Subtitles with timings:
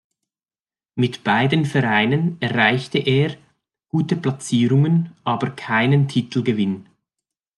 [0.95, 3.37] Mit beiden Vereinen erreichte er
[3.87, 6.87] gute Platzierungen, aber keinen Titelgewinn.